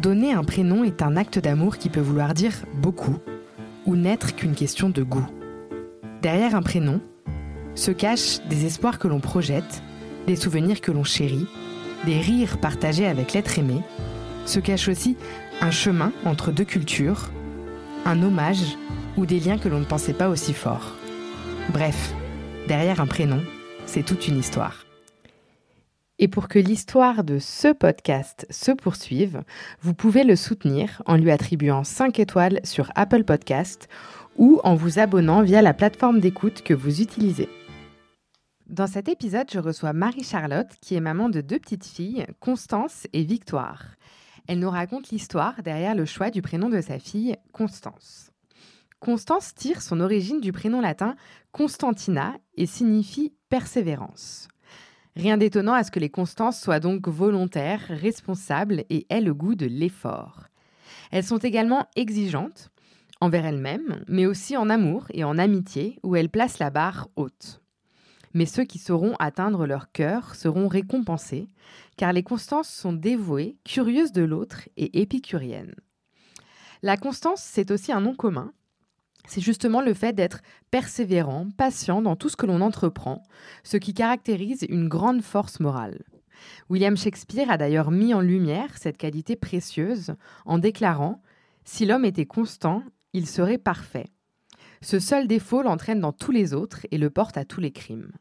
[0.00, 3.16] Donner un prénom est un acte d'amour qui peut vouloir dire beaucoup
[3.84, 5.26] ou n'être qu'une question de goût.
[6.22, 7.00] Derrière un prénom
[7.74, 9.82] se cachent des espoirs que l'on projette,
[10.28, 11.48] des souvenirs que l'on chérit,
[12.06, 13.80] des rires partagés avec l'être aimé,
[14.46, 15.16] se cache aussi
[15.60, 17.30] un chemin entre deux cultures,
[18.04, 18.76] un hommage
[19.16, 20.94] ou des liens que l'on ne pensait pas aussi forts.
[21.72, 22.14] Bref,
[22.68, 23.40] derrière un prénom,
[23.84, 24.87] c'est toute une histoire.
[26.20, 29.42] Et pour que l'histoire de ce podcast se poursuive,
[29.80, 33.88] vous pouvez le soutenir en lui attribuant 5 étoiles sur Apple Podcast
[34.36, 37.48] ou en vous abonnant via la plateforme d'écoute que vous utilisez.
[38.66, 43.22] Dans cet épisode, je reçois Marie-Charlotte, qui est maman de deux petites filles, Constance et
[43.22, 43.84] Victoire.
[44.48, 48.32] Elle nous raconte l'histoire derrière le choix du prénom de sa fille, Constance.
[48.98, 51.14] Constance tire son origine du prénom latin
[51.52, 54.48] Constantina et signifie persévérance.
[55.18, 59.56] Rien d'étonnant à ce que les Constances soient donc volontaires, responsables et aient le goût
[59.56, 60.46] de l'effort.
[61.10, 62.70] Elles sont également exigeantes
[63.20, 67.60] envers elles-mêmes, mais aussi en amour et en amitié, où elles placent la barre haute.
[68.32, 71.48] Mais ceux qui sauront atteindre leur cœur seront récompensés,
[71.96, 75.74] car les Constances sont dévouées, curieuses de l'autre et épicuriennes.
[76.82, 78.52] La constance, c'est aussi un nom commun,
[79.28, 80.40] c'est justement le fait d'être
[80.70, 83.22] persévérant, patient dans tout ce que l'on entreprend,
[83.62, 86.02] ce qui caractérise une grande force morale.
[86.70, 90.14] William Shakespeare a d'ailleurs mis en lumière cette qualité précieuse
[90.46, 91.20] en déclarant
[91.64, 94.06] Si l'homme était constant, il serait parfait.
[94.80, 98.12] Ce seul défaut l'entraîne dans tous les autres et le porte à tous les crimes.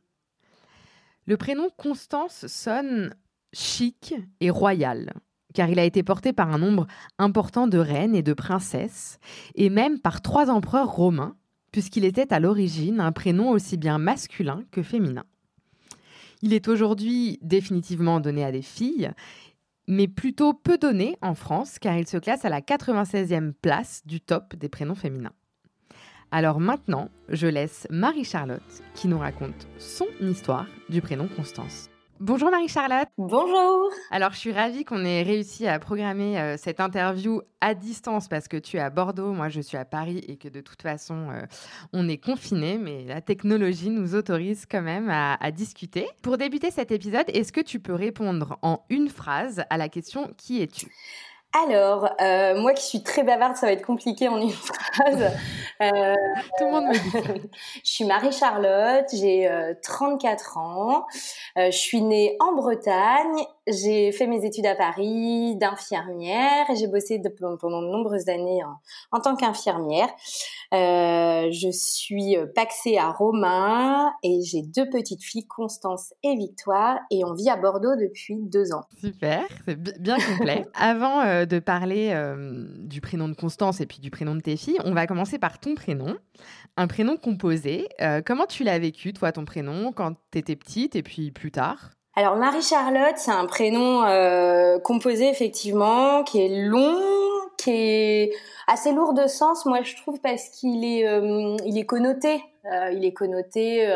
[1.26, 3.16] Le prénom Constance sonne
[3.54, 5.14] chic et royal
[5.58, 6.86] car il a été porté par un nombre
[7.18, 9.18] important de reines et de princesses,
[9.56, 11.36] et même par trois empereurs romains,
[11.72, 15.24] puisqu'il était à l'origine un prénom aussi bien masculin que féminin.
[16.44, 19.10] Il est aujourd'hui définitivement donné à des filles,
[19.88, 24.22] mais plutôt peu donné en France, car il se classe à la 96e place du
[24.22, 25.34] top des prénoms féminins.
[26.30, 31.90] Alors maintenant, je laisse Marie-Charlotte qui nous raconte son histoire du prénom Constance.
[32.20, 33.10] Bonjour Marie-Charlotte.
[33.20, 33.92] Bonjour.
[34.10, 38.48] Alors je suis ravie qu'on ait réussi à programmer euh, cette interview à distance parce
[38.48, 41.30] que tu es à Bordeaux, moi je suis à Paris et que de toute façon
[41.30, 41.42] euh,
[41.94, 46.08] on est confinés, mais la technologie nous autorise quand même à, discuter.
[46.24, 50.34] Pour débuter cet épisode, est-ce que tu peux répondre en une phrase à la question
[50.38, 50.92] qui es-tu?
[51.66, 55.32] Alors, euh, moi qui suis très bavarde, ça va être compliqué en une phrase.
[55.82, 56.16] Euh,
[56.58, 57.50] Tout le monde me dit
[57.84, 59.50] je suis Marie-Charlotte, j'ai
[59.82, 61.08] 34 euh, ans,
[61.56, 67.22] je suis née en Bretagne, j'ai fait mes études à Paris d'infirmière et j'ai bossé
[67.60, 68.62] pendant de nombreuses années
[69.12, 70.10] en, tant qu'infirmière.
[70.72, 77.34] je suis paxée à Romain et j'ai deux petites filles, Constance et Victoire, et on
[77.34, 78.86] vit à Bordeaux depuis deux ans.
[79.00, 80.66] Super, c'est bien complet.
[80.74, 82.14] Avant de parler
[82.78, 85.60] du prénom de Constance et puis du prénom de tes filles, on va commencer par
[85.60, 86.16] ton prénom.
[86.78, 87.88] Un prénom composé.
[88.26, 91.97] comment tu l'as vécu, toi, ton prénom, quand tu étais petite et puis plus tard?
[92.18, 94.02] Alors Marie-Charlotte, c'est un prénom
[94.84, 96.98] composé effectivement, qui est long,
[97.58, 98.34] qui est
[98.66, 101.06] assez lourd de sens, moi je trouve, parce qu'il est,
[101.66, 102.44] il est connoté.
[102.92, 103.88] il est connoté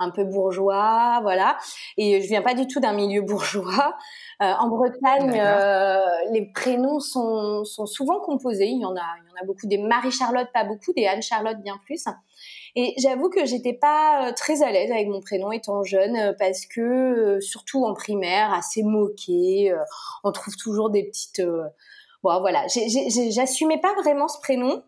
[0.00, 1.58] un peu bourgeois, voilà.
[1.96, 3.96] Et je viens pas du tout d'un milieu bourgeois.
[4.42, 6.00] Euh, en Bretagne, euh,
[6.32, 8.68] les prénoms sont, sont, souvent composés.
[8.68, 9.66] Il y en a, il y en a beaucoup.
[9.66, 10.94] Des Marie-Charlotte, pas beaucoup.
[10.94, 12.04] Des Anne-Charlotte, bien plus.
[12.76, 16.66] Et j'avoue que j'étais pas euh, très à l'aise avec mon prénom étant jeune parce
[16.66, 19.74] que, surtout en primaire, assez moqué.
[20.24, 21.42] on trouve toujours des petites.
[22.22, 22.66] bon, voilà.
[23.30, 24.82] J'assumais pas vraiment ce prénom.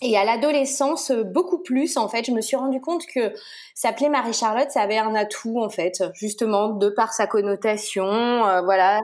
[0.00, 3.32] Et à l'adolescence, euh, beaucoup plus, en fait, je me suis rendu compte que
[3.74, 9.00] s'appeler Marie-Charlotte, ça avait un atout, en fait, justement, de par sa connotation, euh, voilà.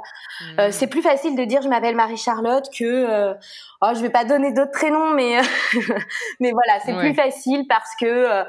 [0.58, 0.72] Euh, mmh.
[0.72, 3.34] c'est plus facile de dire je m'appelle Marie-Charlotte que,
[3.82, 5.40] oh, je vais pas donner d'autres prénoms, mais,
[6.40, 8.44] mais voilà, c'est plus facile parce que,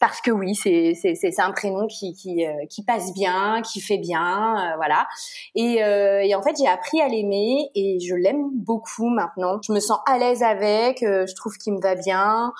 [0.00, 3.98] parce que oui, c'est c'est un prénom qui qui, euh, qui passe bien, qui fait
[3.98, 5.06] bien, euh, voilà.
[5.54, 9.58] Et, euh, et en fait, j'ai appris à l'aimer et je l'aime beaucoup maintenant.
[9.66, 12.52] Je me sens à l'aise avec, je trouve qu'il me va bien.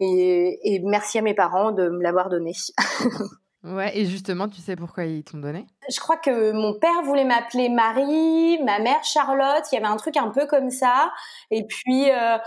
[0.00, 2.52] Et, et merci à mes parents de me l'avoir donné.
[3.64, 5.66] Ouais, et justement, tu sais pourquoi ils t'ont donné?
[5.88, 9.96] Je crois que mon père voulait m'appeler Marie, ma mère Charlotte, il y avait un
[9.96, 11.12] truc un peu comme ça.
[11.52, 12.38] Et puis, euh,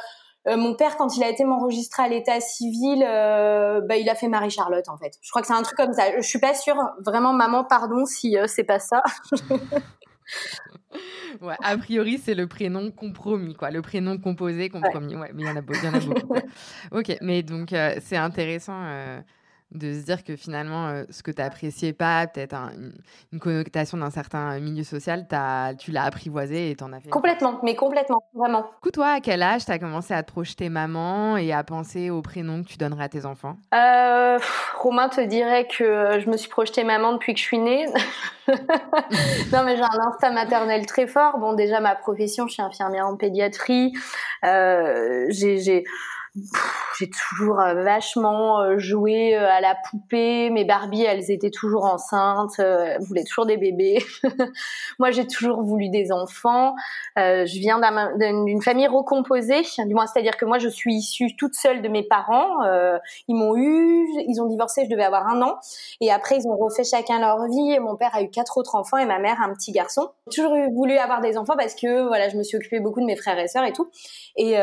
[0.48, 4.16] euh, mon père, quand il a été m'enregistrer à l'état civil, euh, bah, il a
[4.16, 5.18] fait Marie-Charlotte, en fait.
[5.22, 6.04] Je crois que c'est un truc comme ça.
[6.16, 6.76] Je suis pas sûre.
[7.04, 9.02] Vraiment, maman, pardon si euh, c'est pas ça.
[11.42, 13.72] ouais, a priori, c'est le prénom compromis, quoi.
[13.72, 15.16] Le prénom composé, compromis.
[15.16, 15.62] Ouais, mais il y en a,
[16.00, 16.36] beaucoup.
[16.92, 18.82] ok, mais donc, c'est intéressant
[19.76, 22.56] de se dire que finalement, euh, ce que tu n'appréciais pas, peut-être
[23.32, 27.10] une, connotation d'un certain milieu social, as, tu l'as apprivoisé et t'en as fait.
[27.10, 28.62] Complètement, mais complètement, vraiment.
[28.62, 31.64] Du coup, toi, à quel âge tu as commencé à te projeter maman et à
[31.64, 33.58] penser au prénom que tu donnerais à tes enfants?
[33.74, 34.40] Euh,
[34.78, 37.86] Romain te dirait que je me suis projetée maman depuis que je suis née.
[38.48, 41.38] non, mais j'ai un instinct maternel très fort.
[41.40, 43.94] Bon, déjà, ma profession, je suis infirmière en pédiatrie.
[44.44, 45.84] Euh, j'ai
[47.00, 50.50] j'ai toujours euh, vachement euh, joué euh, à la poupée.
[50.50, 54.00] Mes Barbie, elles étaient toujours enceintes, elles voulaient toujours des bébés.
[55.00, 56.76] Moi, j'ai toujours voulu des enfants.
[57.18, 57.80] je viens
[58.18, 62.04] d'une famille recomposée, du moins, c'est-à-dire que moi, je suis issue toute seule de mes
[62.04, 62.64] parents.
[63.28, 65.58] ils m'ont eu, ils ont divorcé, je devais avoir un an,
[66.02, 67.80] et après, ils ont refait chacun leur vie.
[67.80, 70.10] mon père a eu quatre autres enfants et ma mère un petit garçon.
[70.32, 73.06] J'ai toujours voulu avoir des enfants parce que voilà, je me suis occupée beaucoup de
[73.06, 73.90] mes frères et sœurs et tout.
[74.36, 74.58] Et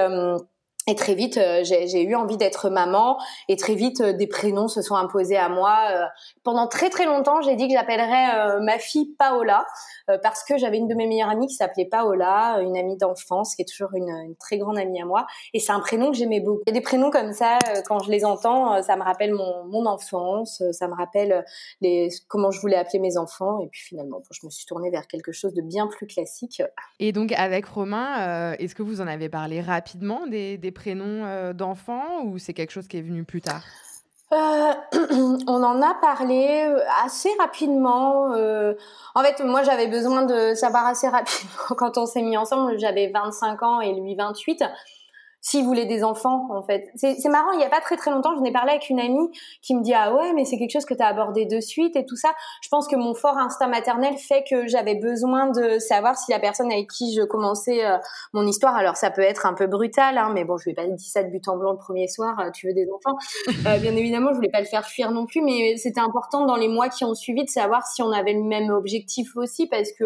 [0.88, 3.16] et très vite, euh, j'ai eu envie d'être maman
[3.48, 5.78] et très vite, euh, des prénoms se sont imposés à moi.
[5.92, 6.04] Euh,
[6.42, 9.64] pendant très très longtemps, j'ai dit que j'appellerais ma fille Paola
[10.22, 13.62] parce que j'avais une de mes meilleures amies qui s'appelait Paola, une amie d'enfance qui
[13.62, 15.26] est toujours une, très grande amie à moi.
[15.54, 16.62] Et c'est un prénom que j'aimais beaucoup.
[16.66, 20.88] Il des prénoms comme ça, quand je les entends, ça me rappelle mon, enfance, ça
[20.88, 21.44] me rappelle
[22.26, 23.60] comment je voulais appeler mes enfants.
[23.60, 26.62] Et puis finalement, je me suis tournée vers quelque chose de bien plus classique.
[26.98, 31.52] Et donc avec Romain, est-ce que vous en avez parlé rapidement des, des prénoms euh,
[31.52, 33.62] d'enfants ou c'est quelque chose qui est venu plus tard?
[34.32, 34.72] Euh,
[35.46, 38.30] on en a parlé euh, assez rapidement.
[39.14, 42.78] en fait, moi, j'avais besoin de savoir assez rapidement quand on s'est mis ensemble.
[42.78, 44.64] J'avais 25 ans et lui 28
[45.42, 46.90] s'il voulait des enfants en fait.
[46.94, 49.28] C'est marrant, il y a pas très très longtemps, je n'ai parlé avec une amie
[49.60, 51.96] qui me dit ah ouais mais c'est quelque chose que tu as abordé de suite
[51.96, 52.30] et tout ça.
[52.62, 56.38] Je pense que mon fort instinct maternel fait que j'avais besoin de savoir si la
[56.38, 57.98] personne avec qui je commençais euh,
[58.32, 60.86] mon histoire, alors ça peut être un peu brutal, hein, mais bon je vais pas
[60.86, 63.18] dire ça de but en blanc le premier soir, euh, tu veux des enfants.
[63.66, 66.56] Euh, bien évidemment je voulais pas le faire fuir non plus, mais c'était important dans
[66.56, 69.92] les mois qui ont suivi de savoir si on avait le même objectif aussi parce
[69.92, 70.04] que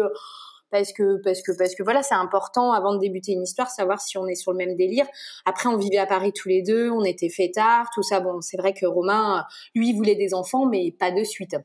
[0.71, 4.01] parce que parce que parce que voilà, c'est important avant de débuter une histoire savoir
[4.01, 5.05] si on est sur le même délire.
[5.45, 8.19] Après on vivait à Paris tous les deux, on était fêtards, tout ça.
[8.19, 11.55] Bon, c'est vrai que Romain lui voulait des enfants mais pas de suite.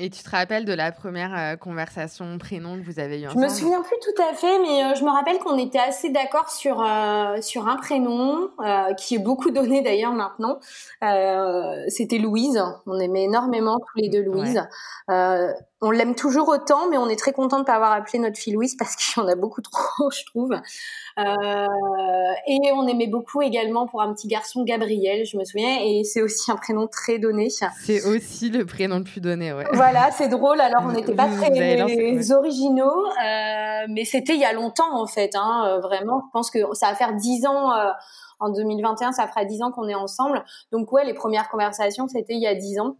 [0.00, 3.48] Et tu te rappelles de la première euh, conversation prénom que vous avez eue ensemble
[3.48, 6.10] Je me souviens plus tout à fait, mais euh, je me rappelle qu'on était assez
[6.10, 8.50] d'accord sur euh, sur un prénom
[8.96, 10.60] qui est beaucoup donné d'ailleurs maintenant.
[11.88, 12.62] C'était Louise.
[12.86, 14.62] On aimait énormément tous les deux Louise
[15.80, 18.52] on l'aime toujours autant, mais on est très content de pas avoir appelé notre fille
[18.52, 20.52] Louise parce qu'il y en a beaucoup trop, je trouve.
[20.52, 26.04] Euh, et on aimait beaucoup également pour un petit garçon Gabriel, je me souviens, et
[26.04, 27.48] c'est aussi un prénom très donné.
[27.50, 29.64] C'est aussi le prénom le plus donné, ouais.
[29.72, 30.60] Voilà, c'est drôle.
[30.60, 35.34] Alors on n'était pas très originaux, euh, mais c'était il y a longtemps en fait.
[35.34, 37.70] Hein, euh, vraiment, je pense que ça va faire dix ans.
[38.40, 40.44] en 2021, ça fera dix ans qu'on est ensemble.
[40.72, 42.96] Donc ouais, les premières conversations, c'était il y a dix ans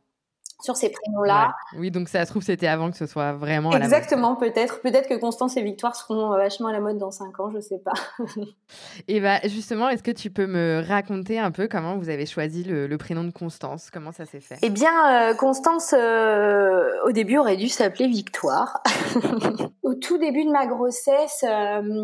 [0.60, 1.54] sur ces prénoms-là.
[1.76, 3.78] Oui, donc ça se trouve, c'était avant que ce soit vraiment à.
[3.78, 4.80] Exactement, peut-être.
[4.80, 7.60] Peut-être que Constance et Victoire seront euh, vachement à la mode dans 5 ans, je
[7.60, 7.92] sais pas.
[9.08, 12.64] et bah, justement, est-ce que tu peux me raconter un peu comment vous avez choisi
[12.64, 13.90] le, prénom de Constance?
[13.92, 14.56] Comment ça s'est fait?
[14.62, 18.82] Eh bien, euh, Constance, euh, au début, aurait dû s'appeler Victoire.
[19.82, 21.44] au tout début de ma grossesse,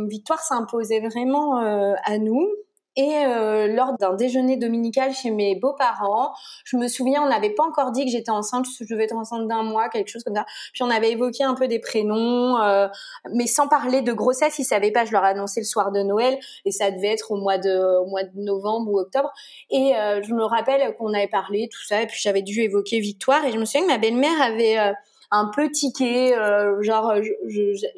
[0.08, 2.48] Victoire s'imposait vraiment à nous
[2.96, 6.32] et euh, lors d'un déjeuner dominical chez mes beaux-parents,
[6.64, 9.48] je me souviens, on n'avait pas encore dit que j'étais enceinte, je devais être enceinte
[9.48, 10.44] d'un mois, quelque chose comme ça.
[10.72, 12.88] Puis on avait évoqué un peu des prénoms, euh,
[13.32, 14.58] mais sans parler de grossesse.
[14.58, 15.04] Ils savaient pas.
[15.04, 18.00] Je leur ai annoncé le soir de Noël et ça devait être au mois de,
[18.00, 19.32] au mois de novembre ou octobre.
[19.70, 22.02] Et euh, je me rappelle qu'on avait parlé tout ça.
[22.02, 23.44] Et puis j'avais dû évoquer Victoire.
[23.44, 24.92] Et je me souviens que ma belle-mère avait euh,
[25.30, 27.12] un peu tiqué, euh, genre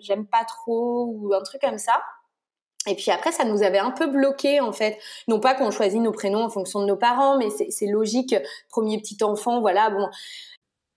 [0.00, 2.00] j'aime pas trop ou un truc comme ça.
[2.86, 4.98] Et puis après, ça nous avait un peu bloqué en fait.
[5.28, 8.34] Non pas qu'on choisit nos prénoms en fonction de nos parents, mais c'est logique.
[8.68, 9.90] Premier petit enfant, voilà.
[9.90, 10.08] Bon.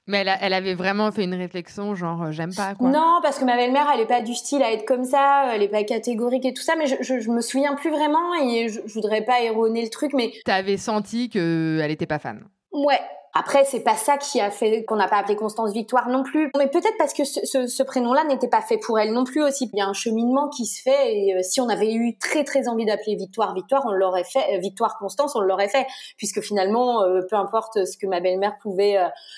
[0.07, 2.89] Mais elle, elle avait vraiment fait une réflexion, genre euh, j'aime pas quoi.
[2.89, 5.61] Non, parce que ma belle-mère, elle est pas du style à être comme ça, elle
[5.61, 6.75] est pas catégorique et tout ça.
[6.75, 9.89] Mais je, je, je me souviens plus vraiment et je, je voudrais pas erroner le
[9.89, 10.31] truc, mais.
[10.45, 12.43] T'avais senti que elle était pas fan.
[12.71, 12.99] Ouais,
[13.39, 16.51] après, c'est pas ça qui a fait qu'on n'a pas appelé Constance Victoire non plus.
[16.57, 19.69] Mais peut-être parce que ce, ce, prénom-là n'était pas fait pour elle non plus aussi.
[19.71, 22.43] Il y a un cheminement qui se fait et euh, si on avait eu très
[22.43, 24.43] très envie d'appeler Victoire Victoire, on l'aurait fait.
[24.53, 25.87] Euh, Victoire Constance, on l'aurait fait.
[26.17, 28.97] Puisque finalement, euh, peu importe ce que ma belle-mère pouvait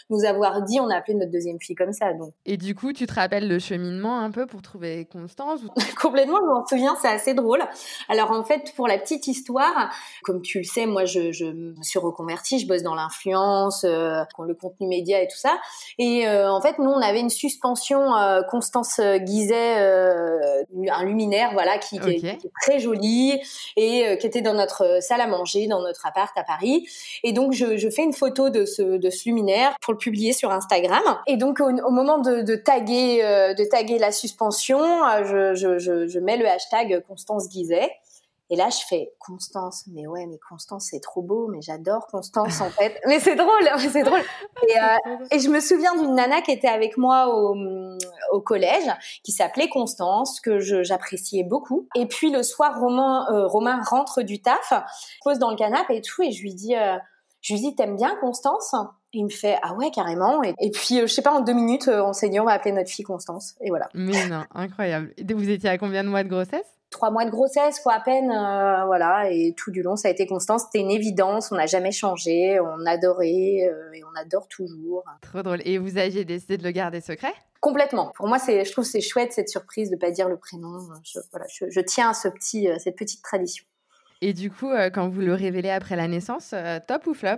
[0.10, 2.12] nous avoir dit, on a appelé notre deuxième fille comme ça.
[2.14, 2.34] Donc.
[2.48, 5.60] Et du coup, tu te rappelles le cheminement un peu pour trouver Constance
[6.02, 7.62] Complètement, je m'en souviens, c'est assez drôle.
[8.10, 9.92] Alors en fait, pour la petite histoire,
[10.24, 14.54] comme tu le sais, moi je, je me suis reconvertie, je bosse dans l'influence le
[14.54, 15.58] contenu média et tout ça.
[15.98, 18.12] Et en fait, nous, on avait une suspension
[18.50, 23.40] Constance Guizet, un luminaire, voilà, qui, qui, était très joli
[23.78, 26.88] et qui était dans notre salle à manger, dans notre appart à Paris.
[27.24, 30.34] Et donc, je, je fais une photo de ce, de ce luminaire pour le publier
[30.34, 31.04] sur Instagram.
[31.28, 33.22] Et donc, au, moment de, de taguer,
[33.58, 34.80] de taguer la suspension,
[35.24, 37.92] je, je mets le hashtag Constance Guizet.
[38.52, 42.60] Et là, je fais Constance, mais ouais, mais Constance, c'est trop beau, mais j'adore Constance
[42.60, 43.00] en fait.
[43.08, 44.20] mais c'est drôle, c'est drôle.
[44.68, 48.92] Et, euh, et, je me souviens d'une nana qui était avec moi au, collège,
[49.24, 51.88] qui s'appelait Constance, que j'appréciais beaucoup.
[51.96, 54.74] Et puis le soir, Romain, euh, Romain rentre du taf,
[55.24, 56.98] pose dans le canapé et tout, et je lui dis, euh,
[57.40, 58.76] je lui dis, t'aimes bien Constance?
[59.14, 61.90] Et il me fait ah ouais carrément et, puis je sais pas en deux minutes
[61.90, 63.90] on s'est dit on va appeler notre fille Constance et voilà.
[63.94, 65.14] Mais non incroyable.
[65.36, 66.81] Vous étiez à combien de mois de grossesse?
[66.92, 70.12] Trois mois de grossesse, quoi, à peine, euh, voilà, et tout du long, ça a
[70.12, 70.60] été constant.
[70.60, 75.04] C'était une évidence, on n'a jamais changé, on adorait euh, et on adore toujours.
[75.22, 75.62] Trop drôle.
[75.66, 77.34] Et vous aviez décidé de le garder secret?
[77.62, 78.12] Complètement.
[78.16, 80.78] Pour moi, c'est, je trouve c'est chouette cette surprise de pas dire le prénom.
[81.04, 83.66] Je, voilà, je, tiens à ce petit, euh, cette petite tradition.
[84.22, 86.54] Et du coup, quand vous le révélez après la naissance,
[86.88, 87.38] top ou flop?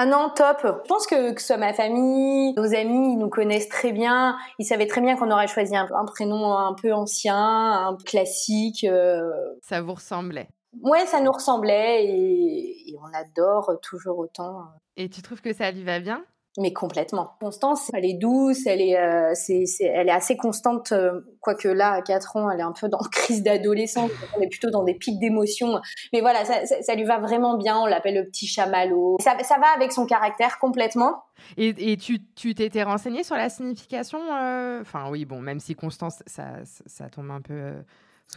[0.00, 0.58] Ah non, top.
[0.62, 4.38] Je pense que, que ce soit ma famille, nos amis, ils nous connaissent très bien.
[4.60, 8.84] Ils savaient très bien qu'on aurait choisi un, prénom un peu ancien, un peu classique.
[8.84, 9.28] Euh.
[9.60, 10.48] Ça vous ressemblait
[10.82, 14.66] Ouais, ça nous ressemblait et, et on adore toujours autant.
[14.96, 16.24] Et tu trouves que ça lui va bien?
[16.58, 17.36] Mais complètement.
[17.40, 21.92] Constance, elle est douce, elle est, euh, c'est, elle est assez constante, euh, quoique là,
[21.92, 24.94] à 4 ans, elle est un peu dans crise d'adolescence, on est plutôt dans des
[24.94, 25.80] pics d'émotions.
[26.12, 29.16] Mais voilà, ça, ça, lui va vraiment bien, on l'appelle le petit chamallow.
[29.20, 31.22] Ça, ça va avec son caractère complètement.
[31.56, 35.76] Et, et tu, tu t'étais renseignée sur la signification euh, Enfin oui, bon, même si
[35.76, 37.72] Constance, ça, ça tombe un peu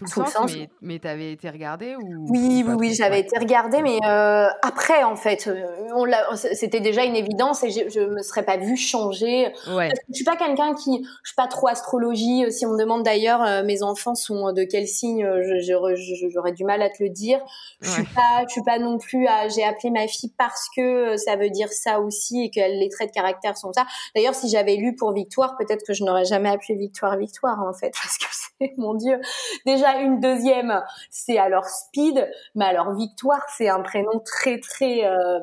[0.07, 3.37] sous, le sens, mais, mais tu avais été regardée ou Oui, oui, oui, j'avais été
[3.37, 8.43] regardée, mais euh, après, en fait, euh, c'était déjà une évidence et je me serais
[8.43, 9.51] pas vue changer.
[9.67, 9.89] Ouais.
[9.89, 12.45] Parce que je suis pas quelqu'un qui, je suis pas trop astrologie.
[12.45, 15.27] Euh, si on me demande d'ailleurs, euh, mes enfants sont de quel signe,
[15.59, 17.39] j'aurais du mal à te le dire.
[17.81, 21.17] Je suis pas, je suis pas non plus à, j'ai appelé ma fille parce que
[21.17, 23.85] ça veut dire ça aussi et que les traits de caractère sont ça.
[24.15, 27.73] D'ailleurs, si j'avais lu pour Victoire, peut-être que je n'aurais jamais appelé Victoire Victoire, en
[27.73, 28.25] fait, parce que
[28.77, 29.19] mon Dieu,
[29.65, 35.39] déjà une deuxième, c'est alors Speed, mais alors Victoire, c'est un prénom très très, euh,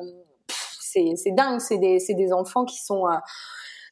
[0.47, 3.17] c'est dingue, c'est des des enfants qui sont euh,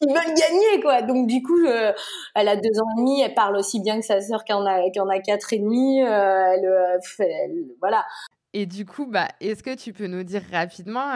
[0.02, 1.02] ils veulent gagner quoi.
[1.02, 1.92] Donc du coup, euh,
[2.36, 4.66] elle a deux ans et demi, elle parle aussi bien que sa sœur qui en
[4.66, 6.00] a en a quatre et demi.
[6.00, 7.02] elle,
[7.80, 8.06] voilà.
[8.54, 11.14] Et du coup, bah, est-ce que tu peux nous dire rapidement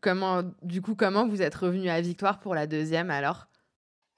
[0.00, 3.48] comment, du coup, comment vous êtes revenu à Victoire pour la deuxième alors?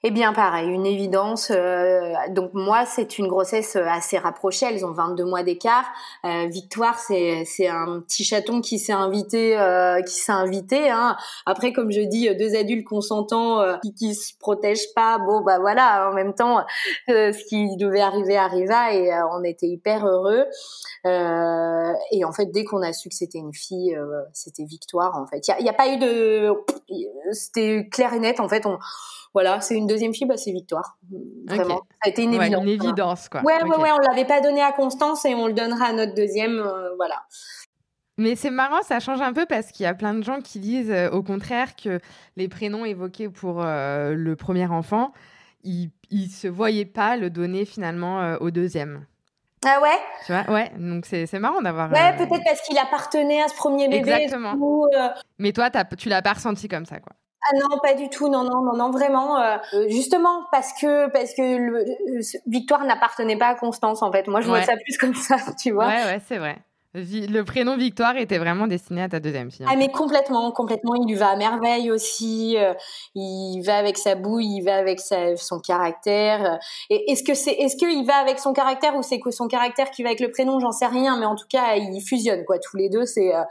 [0.03, 1.49] Eh bien, pareil, une évidence.
[1.49, 4.67] Euh, donc moi, c'est une grossesse euh, assez rapprochée.
[4.69, 5.85] Elles ont 22 mois d'écart.
[6.23, 10.91] Euh, Victoire, c'est c'est un petit chaton qui s'est invité, euh, qui s'est invité.
[10.91, 11.17] Hein.
[11.47, 15.17] Après, comme je dis, deux adultes consentants qui, qui se protègent pas.
[15.17, 16.09] Bon, bah voilà.
[16.11, 16.63] En même temps,
[17.07, 20.45] ce qui devait arriver arriva et on était hyper heureux.
[21.05, 23.97] et en fait, dès qu'on a su que c'était une fille,
[24.31, 25.15] c'était Victoire.
[25.15, 26.53] En fait, il y a, y a, pas eu de,
[27.31, 28.39] c'était clair et net.
[28.39, 28.77] En fait, on
[29.33, 30.97] voilà, c'est une deuxième fille, bah, c'est Victoire.
[31.47, 31.77] Vraiment.
[31.77, 32.63] Ça a été une évidence.
[32.63, 33.41] Une évidence, quoi.
[33.43, 36.13] Ouais, ouais, ouais, on l'avait pas donné à Constance et on le donnera à notre
[36.13, 37.21] deuxième, euh, voilà.
[38.17, 40.59] Mais c'est marrant, ça change un peu parce qu'il y a plein de gens qui
[40.59, 41.99] disent euh, au contraire que
[42.35, 45.11] les prénoms évoqués pour euh, le premier enfant,
[45.63, 49.05] ils ne se voyaient pas le donner finalement au deuxième.
[49.65, 49.97] Ah ouais?
[50.25, 51.91] Tu vois, ouais, donc c'est marrant d'avoir.
[51.91, 54.11] Ouais, peut-être parce qu'il appartenait à ce premier bébé.
[54.11, 54.55] Exactement.
[55.39, 57.13] Mais toi, tu l'as pas ressenti comme ça, quoi.
[57.43, 58.29] Ah non, pas du tout.
[58.29, 59.39] Non, non, non, non, vraiment.
[59.39, 59.57] Euh,
[59.89, 61.85] justement parce que parce que le,
[62.45, 64.27] Victoire n'appartenait pas à Constance en fait.
[64.27, 65.87] Moi, je vois ça plus comme ça, tu vois.
[65.87, 66.57] Ouais, ouais, c'est vrai.
[66.93, 69.65] Le prénom Victoire était vraiment destiné à ta deuxième fille.
[69.69, 70.95] Ah mais complètement, complètement.
[70.95, 72.55] Il lui va à merveille aussi.
[72.57, 72.73] Euh,
[73.13, 76.57] il va avec sa bouille, il va avec sa, son caractère.
[76.89, 79.91] Et est-ce que c'est, est-ce qu'il va avec son caractère ou c'est que son caractère
[79.91, 80.59] qui va avec le prénom?
[80.59, 82.57] J'en sais rien, mais en tout cas, ils fusionnent quoi.
[82.57, 83.35] Tous les deux, c'est.
[83.35, 83.43] Euh,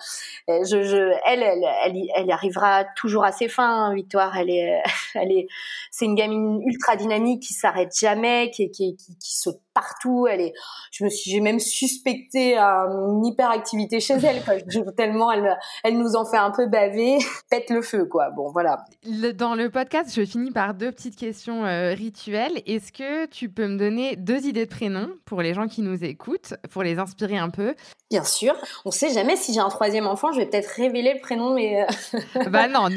[0.48, 3.86] je, je, elle, elle, elle, elle, arrivera toujours à ses fins.
[3.86, 4.82] Hein, Victoire, elle est,
[5.14, 5.46] elle est,
[5.90, 10.26] c'est une gamine ultra dynamique qui s'arrête jamais, qui, qui, qui, qui saute partout.
[10.26, 10.52] Elle est,
[10.90, 14.54] je me suis, j'ai même suspecté une hyperactivité chez elle, quoi.
[14.96, 17.18] tellement elle, elle nous en fait un peu baver,
[17.50, 18.30] pète le feu, quoi.
[18.30, 18.78] Bon, voilà.
[19.34, 22.62] dans le podcast, je finis par deux petites questions euh, rituelles.
[22.66, 26.02] Est-ce que tu peux me donner deux idées de prénoms pour les gens qui nous
[26.02, 27.74] écoutent, pour les inspirer un peu?
[28.10, 28.54] Bien sûr.
[28.84, 31.82] On sait jamais si j'ai un troisième enfant, je vais peut-être révéler le prénom, mais.
[31.82, 32.88] Euh, bah non,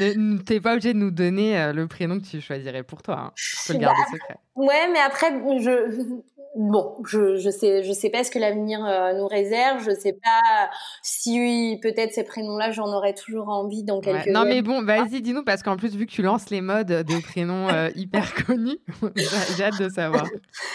[0.46, 3.18] t'es pas obligé de nous donner euh, le prénom que tu choisirais pour toi.
[3.18, 3.32] Hein.
[3.34, 4.36] Je peux le garder secret.
[4.60, 6.20] Ouais, mais après, je,
[6.54, 9.82] bon, je, je sais, je sais pas ce que l'avenir euh, nous réserve.
[9.82, 10.70] Je sais pas
[11.02, 14.26] si peut-être ces prénoms-là, j'en aurais toujours envie dans quelques.
[14.26, 14.32] Ouais.
[14.32, 17.20] Non, mais bon, vas-y, dis-nous parce qu'en plus, vu que tu lances les modes des
[17.22, 18.80] prénoms euh, hyper connus,
[19.56, 20.26] j'ai hâte de savoir.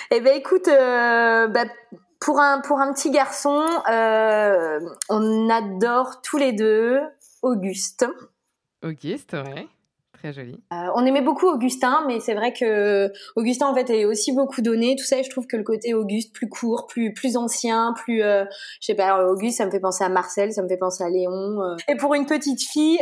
[0.09, 1.65] Eh ben, écoute, euh, bah,
[2.19, 3.63] pour un pour un petit garçon,
[5.09, 7.01] on adore tous les deux
[7.43, 8.07] Auguste.
[8.81, 9.67] Auguste, ouais.
[10.25, 14.61] Euh, on aimait beaucoup Augustin, mais c'est vrai que Augustin en fait est aussi beaucoup
[14.61, 14.95] donné.
[14.95, 18.45] Tout ça, je trouve que le côté Auguste plus court, plus plus ancien, plus euh,
[18.81, 21.09] je sais pas, Auguste, ça me fait penser à Marcel, ça me fait penser à
[21.09, 21.61] Léon.
[21.61, 21.75] Euh.
[21.87, 22.99] Et pour une petite fille,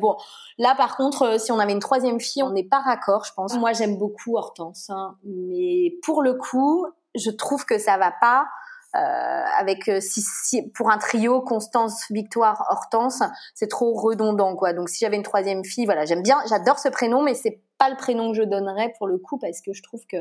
[0.00, 0.16] bon,
[0.58, 3.56] là par contre, si on avait une troisième fille, on n'est pas raccord, je pense.
[3.58, 8.46] Moi, j'aime beaucoup Hortense, hein, mais pour le coup, je trouve que ça va pas
[8.94, 13.22] avec euh, si, pour un trio Constance, Victoire, Hortense,
[13.54, 14.72] c'est trop redondant quoi.
[14.72, 17.90] Donc si j'avais une troisième fille, voilà, j'aime bien, j'adore ce prénom, mais c'est pas
[17.90, 20.18] le prénom que je donnerais pour le coup parce que je trouve que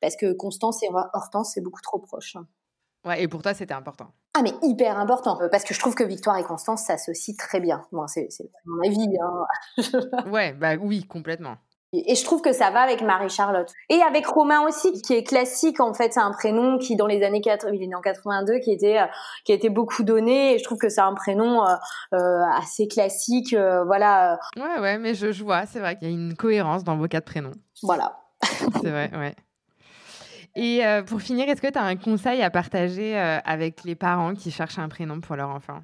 [0.00, 2.36] parce que Constance et Hortense c'est beaucoup trop proche.
[3.04, 4.12] Ouais, et pour toi, c'était important.
[4.34, 5.40] Ah, mais hyper important.
[5.40, 7.84] Euh, parce que je trouve que Victoire et Constance s'associent très bien.
[7.90, 8.28] Moi, c'est
[8.64, 9.08] mon avis.
[9.20, 10.26] Hein.
[10.30, 11.56] ouais, bah oui, complètement.
[11.94, 13.70] Et je trouve que ça va avec Marie-Charlotte.
[13.90, 17.22] Et avec Romain aussi, qui est classique, en fait, c'est un prénom qui, dans les
[17.22, 19.06] années 80, il est né en 82, qui était, euh,
[19.44, 20.54] qui a été beaucoup donné.
[20.54, 21.74] Et je trouve que c'est un prénom euh,
[22.14, 24.38] euh assez classique, euh, voilà.
[24.56, 27.08] Ouais, ouais, mais je, je vois, c'est vrai qu'il y a une cohérence dans vos
[27.08, 27.52] quatre prénoms.
[27.82, 28.20] Voilà.
[28.42, 29.34] c'est vrai, ouais.
[30.56, 34.50] Et pour finir, est-ce que tu as un conseil à partager avec les parents qui
[34.50, 35.80] cherchent un prénom pour leur enfant?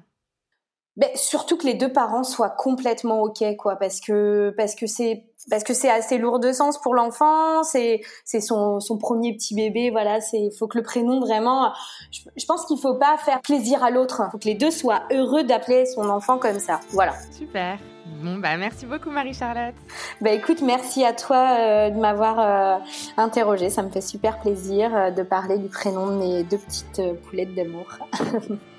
[0.99, 5.23] Ben, surtout que les deux parents soient complètement ok quoi parce que parce que c'est
[5.49, 9.55] parce que c'est assez lourd de sens pour l'enfant c'est c'est son, son premier petit
[9.55, 11.71] bébé voilà c'est il faut que le prénom vraiment
[12.11, 14.21] je, pense qu'il faut pas faire plaisir à l'autre.
[14.29, 17.13] Faut que les deux soient heureux d'appeler son enfant comme ça voilà.
[17.31, 17.79] Super.
[18.21, 19.75] Bon bah merci beaucoup Marie Charlotte
[20.19, 22.83] bah écoute merci à toi euh, de m'avoir euh,
[23.15, 27.01] interrogé ça me fait super plaisir euh, de parler du prénom de mes deux petites
[27.23, 27.85] poulettes d'amour